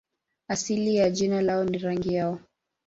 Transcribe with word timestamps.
Asili 0.47 0.95
ya 0.95 1.09
jina 1.09 1.41
lao 1.41 1.63
ni 1.63 1.77
rangi 1.77 2.13
yao. 2.13 2.39